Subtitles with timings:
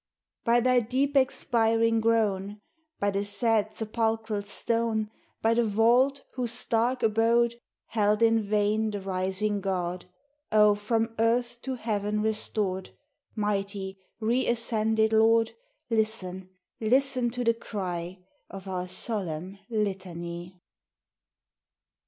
[0.43, 2.59] By Thy deep expiring groan;
[2.99, 5.11] By the sad sepulchral stone;
[5.43, 7.53] By the vault whose dark abode
[7.85, 10.05] Held in vain the rising God;
[10.51, 12.89] O, from earth to heaven restored,
[13.35, 15.51] Mighty, reascended Lord,
[15.91, 16.49] Listen,
[16.79, 20.59] listen to the cry Of our solemn litany!